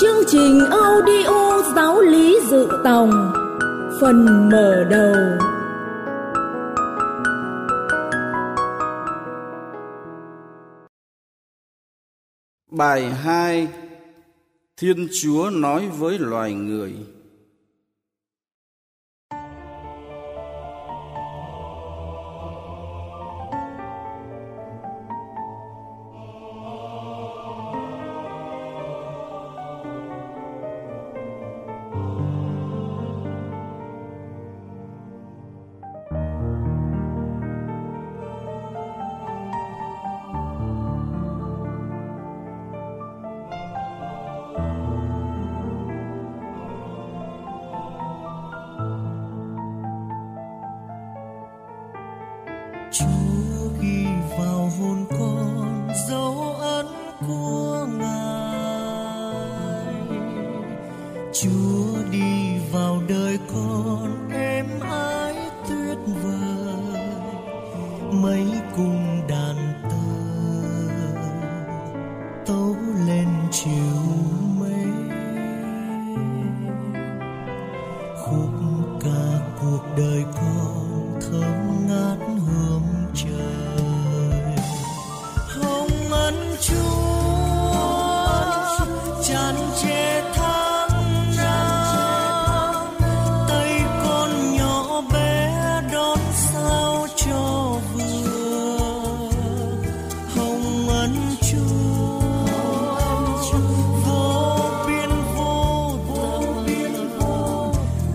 [0.00, 3.32] Chương trình audio giáo lý dự tòng,
[4.00, 5.14] Phần mở đầu.
[12.70, 13.68] Bài 2
[14.76, 16.92] Thiên Chúa nói với loài người.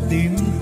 [0.10, 0.57] Tận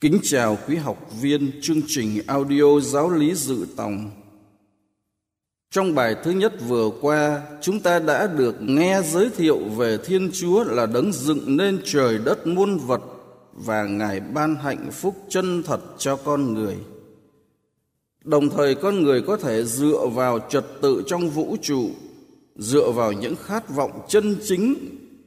[0.00, 4.10] Kính chào quý học viên chương trình audio giáo lý dự tòng.
[5.70, 10.30] Trong bài thứ nhất vừa qua, chúng ta đã được nghe giới thiệu về Thiên
[10.32, 13.00] Chúa là đấng dựng nên trời đất muôn vật
[13.52, 16.76] và Ngài ban hạnh phúc chân thật cho con người.
[18.24, 21.90] Đồng thời con người có thể dựa vào trật tự trong vũ trụ,
[22.56, 24.74] dựa vào những khát vọng chân chính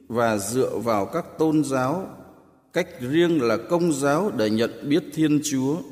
[0.08, 2.08] và dựa vào các tôn giáo
[2.72, 5.82] cách riêng là công giáo để nhận biết Thiên Chúa.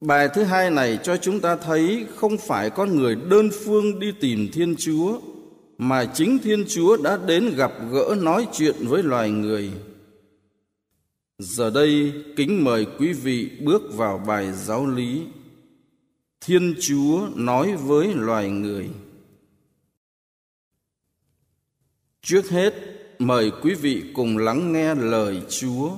[0.00, 4.12] Bài thứ hai này cho chúng ta thấy không phải con người đơn phương đi
[4.20, 5.20] tìm Thiên Chúa,
[5.78, 9.70] mà chính Thiên Chúa đã đến gặp gỡ nói chuyện với loài người.
[11.38, 15.22] Giờ đây, kính mời quý vị bước vào bài giáo lý.
[16.40, 18.88] Thiên Chúa nói với loài người.
[22.22, 22.74] Trước hết,
[23.20, 25.90] mời quý vị cùng lắng nghe lời Chúa.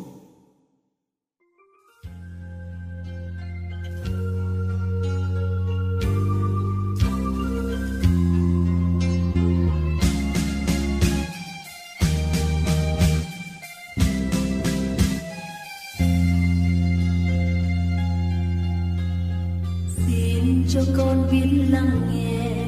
[20.07, 22.67] xin cho con biết lắng nghe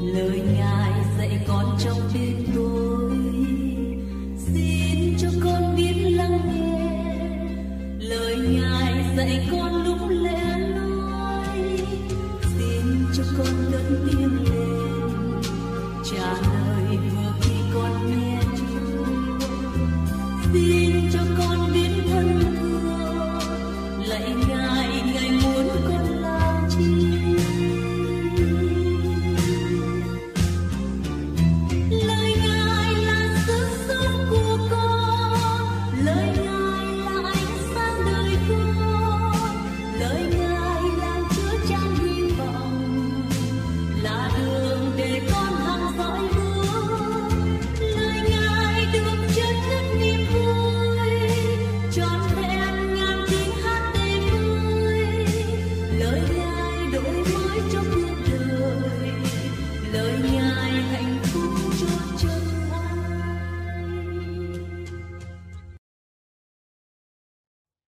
[0.00, 3.05] lời ngài dạy con trong đêm tối
[4.52, 6.90] xin cho con biết lắng nghe.
[8.08, 11.78] Lời ngài dạy con lúc lẽ nói.
[12.58, 15.40] Xin cho con lớn tiếng lên
[16.04, 16.55] trả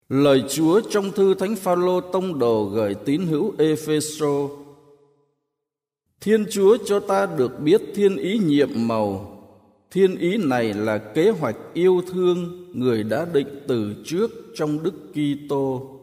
[0.08, 4.48] Lời Chúa trong thư Thánh Phaolô tông đồ gửi tín hữu Epheso.
[6.20, 9.34] Thiên Chúa cho ta được biết thiên ý nhiệm màu.
[9.90, 14.94] Thiên ý này là kế hoạch yêu thương người đã định từ trước trong Đức
[15.12, 15.97] Kitô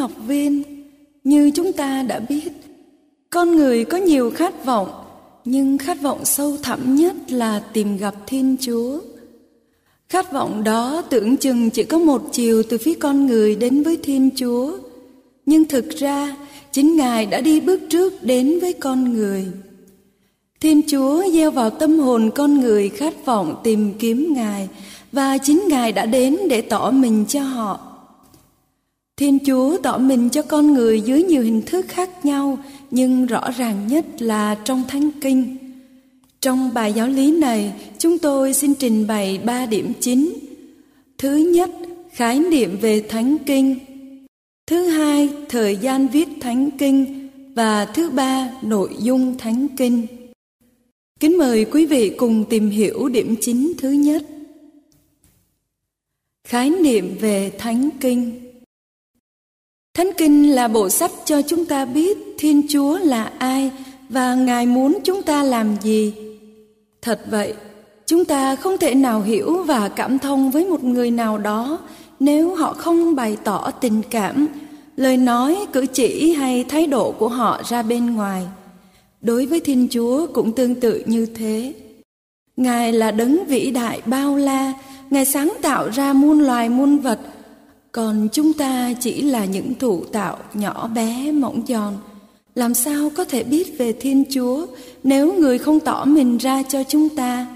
[0.00, 0.62] học viên,
[1.24, 2.50] như chúng ta đã biết,
[3.30, 4.88] con người có nhiều khát vọng,
[5.44, 9.00] nhưng khát vọng sâu thẳm nhất là tìm gặp Thiên Chúa.
[10.08, 13.96] Khát vọng đó tưởng chừng chỉ có một chiều từ phía con người đến với
[14.02, 14.78] Thiên Chúa,
[15.46, 16.36] nhưng thực ra
[16.72, 19.46] chính Ngài đã đi bước trước đến với con người.
[20.60, 24.68] Thiên Chúa gieo vào tâm hồn con người khát vọng tìm kiếm Ngài
[25.12, 27.89] và chính Ngài đã đến để tỏ mình cho họ.
[29.20, 32.58] Thiên Chúa tỏ mình cho con người dưới nhiều hình thức khác nhau,
[32.90, 35.56] nhưng rõ ràng nhất là trong Thánh Kinh.
[36.40, 40.32] Trong bài giáo lý này, chúng tôi xin trình bày ba điểm chính.
[41.18, 41.70] Thứ nhất,
[42.12, 43.78] khái niệm về Thánh Kinh.
[44.66, 47.28] Thứ hai, thời gian viết Thánh Kinh.
[47.54, 50.06] Và thứ ba, nội dung Thánh Kinh.
[51.20, 54.22] Kính mời quý vị cùng tìm hiểu điểm chính thứ nhất.
[56.48, 58.49] Khái niệm về Thánh Kinh
[59.94, 63.70] Thánh Kinh là bộ sách cho chúng ta biết Thiên Chúa là ai
[64.08, 66.14] và Ngài muốn chúng ta làm gì.
[67.02, 67.54] Thật vậy,
[68.06, 71.78] chúng ta không thể nào hiểu và cảm thông với một người nào đó
[72.20, 74.48] nếu họ không bày tỏ tình cảm,
[74.96, 78.46] lời nói, cử chỉ hay thái độ của họ ra bên ngoài.
[79.20, 81.72] Đối với Thiên Chúa cũng tương tự như thế.
[82.56, 84.72] Ngài là đấng vĩ đại bao la,
[85.10, 87.18] Ngài sáng tạo ra muôn loài muôn vật
[87.92, 91.94] còn chúng ta chỉ là những thụ tạo nhỏ bé mỏng giòn.
[92.54, 94.66] Làm sao có thể biết về thiên chúa
[95.02, 97.46] nếu người không tỏ mình ra cho chúng ta?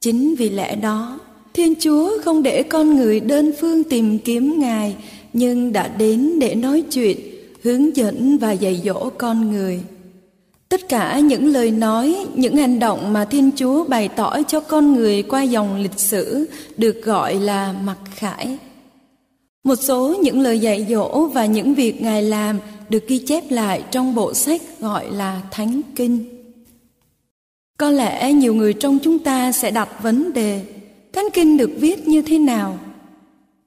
[0.00, 1.18] Chính vì lẽ đó,
[1.54, 4.96] thiên chúa không để con người đơn phương tìm kiếm ngài,
[5.32, 7.18] nhưng đã đến để nói chuyện,
[7.62, 9.80] hướng dẫn và dạy dỗ con người.
[10.68, 14.94] Tất cả những lời nói, những hành động mà thiên chúa bày tỏ cho con
[14.94, 16.46] người qua dòng lịch sử
[16.76, 18.58] được gọi là mặc khải
[19.64, 23.82] một số những lời dạy dỗ và những việc Ngài làm được ghi chép lại
[23.90, 26.24] trong bộ sách gọi là Thánh Kinh.
[27.78, 30.62] Có lẽ nhiều người trong chúng ta sẽ đặt vấn đề
[31.12, 32.78] Thánh Kinh được viết như thế nào?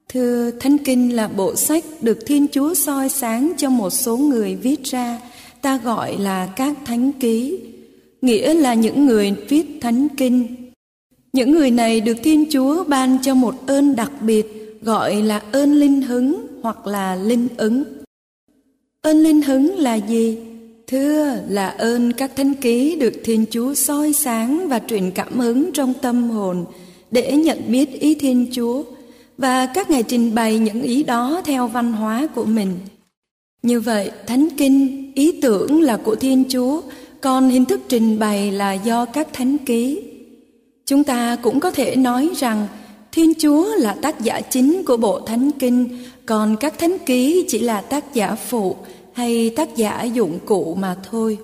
[0.10, 4.56] Thưa, Thánh Kinh là bộ sách được Thiên Chúa soi sáng cho một số người
[4.56, 5.20] viết ra,
[5.62, 7.60] ta gọi là các thánh ký,
[8.22, 10.56] nghĩa là những người viết Thánh Kinh.
[11.34, 15.74] Những người này được Thiên Chúa ban cho một ơn đặc biệt gọi là ơn
[15.74, 17.84] linh hứng hoặc là linh ứng.
[19.02, 20.38] Ơn linh hứng là gì?
[20.88, 25.72] Thưa là ơn các thánh ký được Thiên Chúa soi sáng và truyền cảm hứng
[25.74, 26.66] trong tâm hồn
[27.12, 28.84] để nhận biết ý Thiên Chúa
[29.38, 32.74] và các ngài trình bày những ý đó theo văn hóa của mình.
[33.64, 36.82] Như vậy, Thánh Kinh, ý tưởng là của Thiên Chúa,
[37.22, 40.02] còn hình thức trình bày là do các thánh ký.
[40.86, 42.68] Chúng ta cũng có thể nói rằng
[43.16, 47.60] Thiên Chúa là tác giả chính của bộ Thánh Kinh, còn các thánh ký chỉ
[47.60, 48.76] là tác giả phụ
[49.14, 51.38] hay tác giả dụng cụ mà thôi.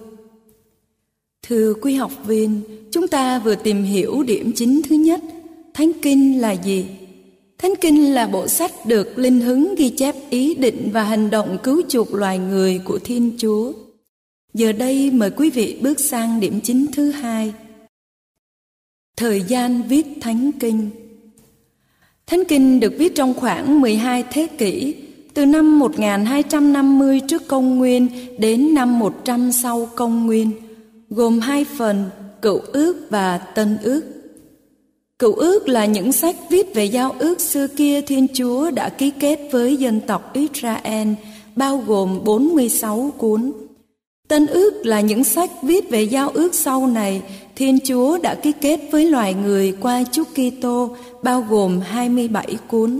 [1.48, 2.62] Thưa quý học viên,
[2.92, 5.22] chúng ta vừa tìm hiểu điểm chính thứ nhất,
[5.74, 6.86] Thánh Kinh là gì?
[7.58, 11.58] Thánh Kinh là bộ sách được linh hứng ghi chép ý định và hành động
[11.64, 13.74] cứu chuộc loài người của Thiên Chúa.
[14.54, 17.54] Giờ đây mời quý vị bước sang điểm chính thứ hai.
[19.18, 20.90] Thời gian viết Thánh Kinh
[22.32, 24.96] Thánh Kinh được viết trong khoảng 12 thế kỷ,
[25.34, 28.08] từ năm 1250 trước công nguyên
[28.38, 30.52] đến năm 100 sau công nguyên,
[31.10, 32.10] gồm hai phần,
[32.42, 34.02] cựu ước và tân ước.
[35.20, 39.12] Cựu ước là những sách viết về giao ước xưa kia Thiên Chúa đã ký
[39.20, 41.08] kết với dân tộc Israel,
[41.56, 43.52] bao gồm 46 cuốn.
[44.28, 47.22] Tân ước là những sách viết về giao ước sau này
[47.56, 53.00] Thiên Chúa đã ký kết với loài người qua Chúa Kitô bao gồm 27 cuốn.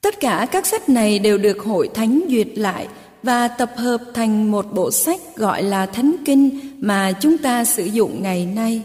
[0.00, 2.88] Tất cả các sách này đều được hội thánh duyệt lại
[3.22, 7.84] và tập hợp thành một bộ sách gọi là Thánh Kinh mà chúng ta sử
[7.84, 8.82] dụng ngày nay.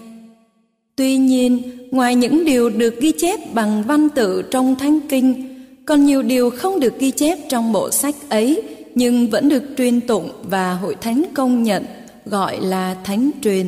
[0.96, 1.62] Tuy nhiên,
[1.92, 6.50] ngoài những điều được ghi chép bằng văn tự trong Thánh Kinh, còn nhiều điều
[6.50, 8.62] không được ghi chép trong bộ sách ấy
[8.96, 11.86] nhưng vẫn được truyền tụng và hội thánh công nhận
[12.25, 13.66] gọi là thánh truyền.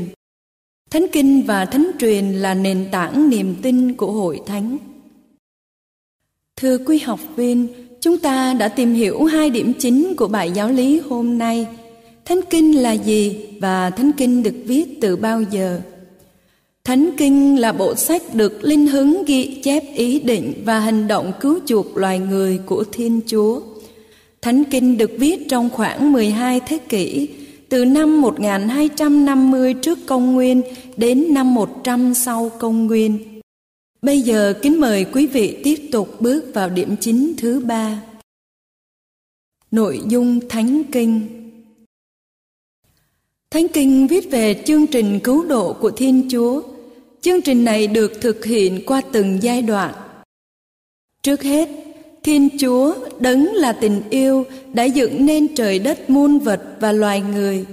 [0.89, 4.77] Thánh kinh và thánh truyền là nền tảng niềm tin của hội thánh.
[6.55, 7.67] Thưa quý học viên,
[8.01, 11.67] chúng ta đã tìm hiểu hai điểm chính của bài giáo lý hôm nay.
[12.25, 15.81] Thánh kinh là gì và thánh kinh được viết từ bao giờ?
[16.87, 21.31] Thánh Kinh là bộ sách được linh hứng ghi chép ý định và hành động
[21.39, 23.61] cứu chuộc loài người của Thiên Chúa.
[24.41, 27.29] Thánh Kinh được viết trong khoảng 12 thế kỷ,
[27.69, 30.61] từ năm 1250 trước công nguyên
[30.97, 33.41] đến năm 100 sau công nguyên.
[34.01, 38.01] Bây giờ kính mời quý vị tiếp tục bước vào điểm chính thứ ba.
[39.71, 41.27] Nội dung Thánh Kinh
[43.51, 46.61] Thánh Kinh viết về chương trình cứu độ của Thiên Chúa–
[47.27, 49.93] Chương trình này được thực hiện qua từng giai đoạn.
[51.23, 51.69] Trước hết,
[52.27, 57.21] Thiên Chúa đấng là tình yêu đã dựng nên trời đất muôn vật và loài
[57.21, 57.65] người.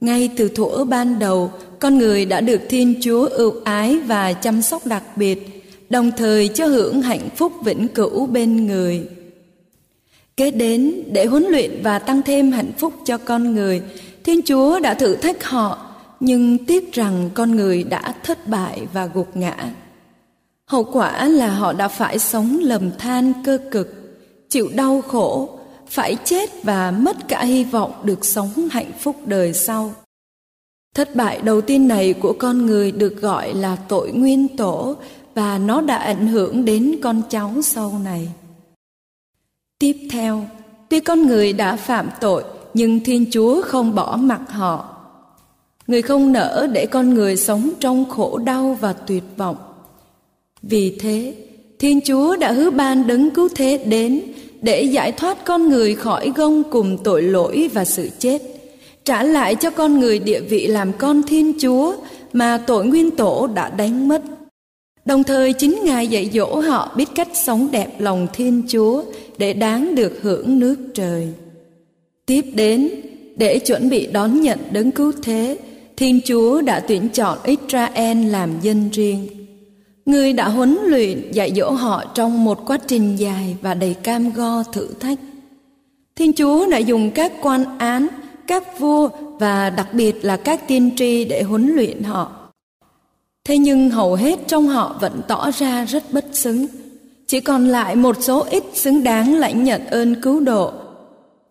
[0.00, 4.62] Ngay từ thuở ban đầu, con người đã được Thiên Chúa ưu ái và chăm
[4.62, 9.02] sóc đặc biệt, đồng thời cho hưởng hạnh phúc vĩnh cửu bên người.
[10.36, 13.82] Kế đến, để huấn luyện và tăng thêm hạnh phúc cho con người,
[14.24, 15.86] Thiên Chúa đã thử thách họ
[16.20, 19.72] nhưng tiếc rằng con người đã thất bại và gục ngã
[20.70, 23.88] hậu quả là họ đã phải sống lầm than cơ cực,
[24.48, 29.52] chịu đau khổ, phải chết và mất cả hy vọng được sống hạnh phúc đời
[29.52, 29.92] sau.
[30.94, 34.96] Thất bại đầu tiên này của con người được gọi là tội nguyên tổ
[35.34, 38.28] và nó đã ảnh hưởng đến con cháu sau này.
[39.78, 40.46] Tiếp theo,
[40.88, 44.96] tuy con người đã phạm tội, nhưng thiên chúa không bỏ mặc họ.
[45.86, 49.56] Người không nỡ để con người sống trong khổ đau và tuyệt vọng
[50.62, 51.34] vì thế,
[51.78, 54.20] thiên chúa đã hứa ban đấng cứu thế đến
[54.62, 58.42] để giải thoát con người khỏi gông cùng tội lỗi và sự chết,
[59.04, 61.94] trả lại cho con người địa vị làm con thiên chúa
[62.32, 64.22] mà tội nguyên tổ đã đánh mất
[65.04, 69.02] đồng thời, chính ngài dạy dỗ họ biết cách sống đẹp lòng thiên chúa
[69.38, 71.28] để đáng được hưởng nước trời
[72.30, 72.90] tiếp đến,
[73.36, 75.58] để chuẩn bị đón nhận đấng cứu thế,
[75.96, 79.28] Thiên Chúa đã tuyển chọn Israel làm dân riêng.
[80.06, 84.30] Người đã huấn luyện dạy dỗ họ trong một quá trình dài và đầy cam
[84.32, 85.18] go thử thách.
[86.16, 88.06] Thiên Chúa đã dùng các quan án,
[88.46, 92.32] các vua và đặc biệt là các tiên tri để huấn luyện họ.
[93.44, 96.66] Thế nhưng hầu hết trong họ vẫn tỏ ra rất bất xứng.
[97.26, 100.72] Chỉ còn lại một số ít xứng đáng lãnh nhận ơn cứu độ.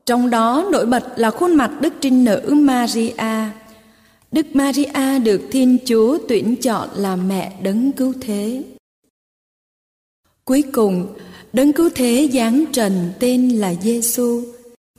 [0.06, 3.13] Trong đó nổi bật là khuôn mặt Đức Trinh Nữ Maria
[4.31, 8.63] Đức Maria được Thiên Chúa tuyển chọn làm mẹ đấng cứu thế.
[10.45, 11.07] Cuối cùng,
[11.53, 14.41] đấng cứu thế giáng trần tên là Giêsu.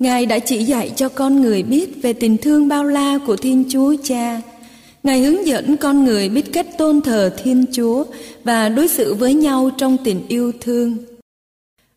[0.01, 3.65] Ngài đã chỉ dạy cho con người biết về tình thương bao la của Thiên
[3.69, 4.43] Chúa Cha.
[5.03, 8.05] Ngài hướng dẫn con người biết cách tôn thờ Thiên Chúa
[8.45, 10.97] và đối xử với nhau trong tình yêu thương.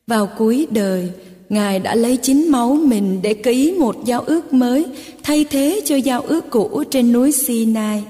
[0.07, 1.09] Vào cuối đời,
[1.53, 4.85] Ngài đã lấy chính máu mình để ký một giao ước mới
[5.23, 8.03] thay thế cho giao ước cũ trên núi Sinai.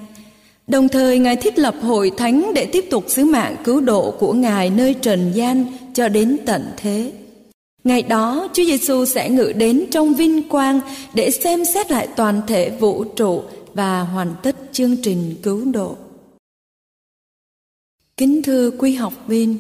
[0.68, 4.34] Đồng thời Ngài thiết lập hội thánh để tiếp tục sứ mạng cứu độ của
[4.34, 7.12] Ngài nơi trần gian cho đến tận thế.
[7.84, 10.80] Ngày đó Chúa Giêsu sẽ ngự đến trong vinh quang
[11.14, 15.96] để xem xét lại toàn thể vũ trụ và hoàn tất chương trình cứu độ.
[18.18, 19.58] Kính thưa quý học viên,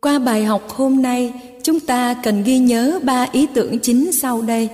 [0.00, 1.32] qua bài học hôm nay,
[1.64, 4.68] chúng ta cần ghi nhớ ba ý tưởng chính sau đây.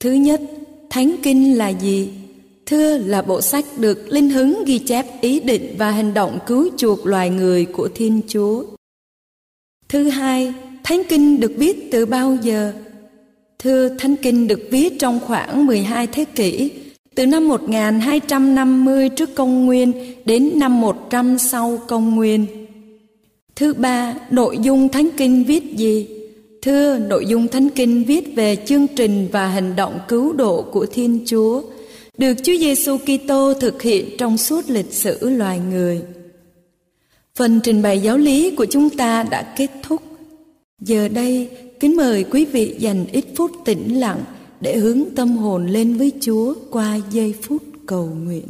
[0.00, 0.40] Thứ nhất,
[0.90, 2.08] Thánh Kinh là gì?
[2.66, 6.68] Thưa là bộ sách được linh hứng ghi chép ý định và hành động cứu
[6.76, 8.64] chuộc loài người của Thiên Chúa.
[9.88, 10.54] Thứ hai,
[10.84, 12.72] Thánh Kinh được viết từ bao giờ?
[13.58, 16.70] Thưa, Thánh Kinh được viết trong khoảng 12 thế kỷ,
[17.14, 19.92] từ năm 1250 trước công nguyên
[20.24, 22.61] đến năm 100 sau công nguyên.
[23.56, 26.08] Thứ ba, nội dung Thánh Kinh viết gì?
[26.62, 30.86] Thưa, nội dung Thánh Kinh viết về chương trình và hành động cứu độ của
[30.86, 31.62] Thiên Chúa,
[32.18, 36.02] được Chúa Giêsu Kitô thực hiện trong suốt lịch sử loài người.
[37.34, 40.02] Phần trình bày giáo lý của chúng ta đã kết thúc.
[40.80, 41.48] Giờ đây,
[41.80, 44.20] kính mời quý vị dành ít phút tĩnh lặng
[44.60, 48.46] để hướng tâm hồn lên với Chúa qua giây phút cầu nguyện.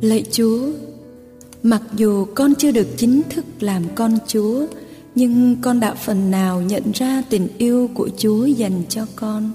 [0.00, 0.68] Lạy Chúa,
[1.62, 4.66] mặc dù con chưa được chính thức làm con Chúa,
[5.14, 9.52] nhưng con đã phần nào nhận ra tình yêu của Chúa dành cho con.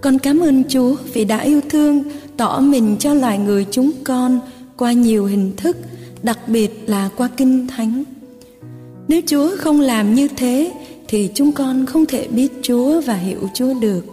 [0.00, 2.02] Con cảm ơn Chúa vì đã yêu thương,
[2.36, 4.40] tỏ mình cho loài người chúng con
[4.76, 5.76] qua nhiều hình thức,
[6.22, 8.04] đặc biệt là qua kinh thánh.
[9.08, 10.72] Nếu Chúa không làm như thế
[11.08, 14.04] thì chúng con không thể biết Chúa và hiểu Chúa được.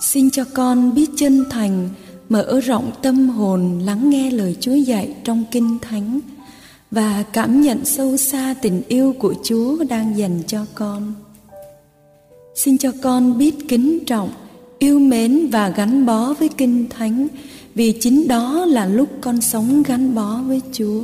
[0.00, 1.88] Xin cho con biết chân thành,
[2.30, 6.20] mở rộng tâm hồn lắng nghe lời Chúa dạy trong kinh thánh
[6.90, 11.14] và cảm nhận sâu xa tình yêu của Chúa đang dành cho con.
[12.54, 14.30] Xin cho con biết kính trọng,
[14.78, 17.28] yêu mến và gắn bó với kinh thánh
[17.74, 21.02] vì chính đó là lúc con sống gắn bó với Chúa.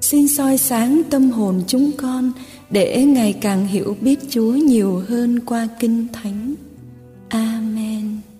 [0.00, 2.32] Xin soi sáng tâm hồn chúng con
[2.70, 6.54] để ngày càng hiểu biết Chúa nhiều hơn qua kinh thánh.
[7.28, 8.33] Amen.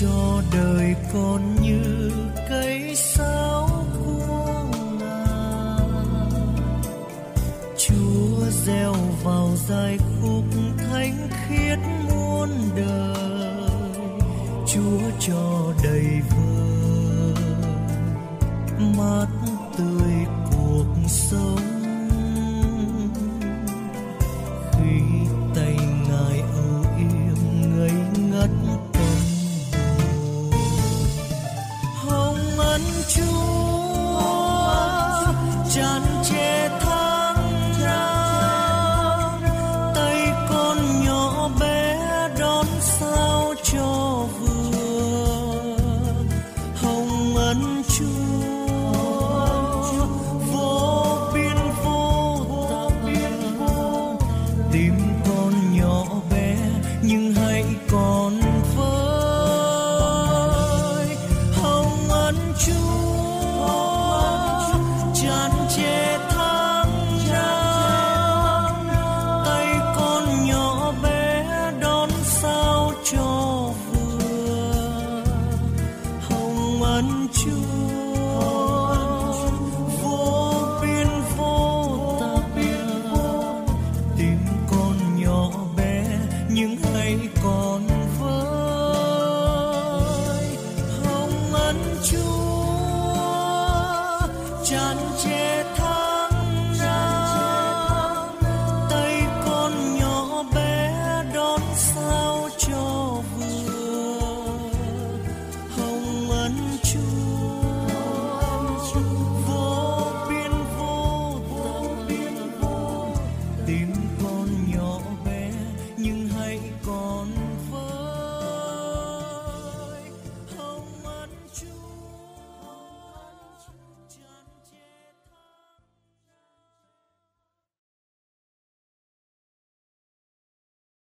[0.00, 2.10] Cho đời con như
[2.48, 4.64] cây sáo của
[5.00, 6.16] ngàn,
[7.76, 10.44] chúa gieo vào dài khúc
[10.78, 13.98] thánh khiết muôn đời.
[14.66, 17.44] Chúa cho đầy vơi
[18.96, 19.26] mát
[19.78, 20.12] tươi
[20.50, 21.77] cuộc sống.
[57.08, 58.07] nhưng hãy có
[94.68, 95.57] chán chê.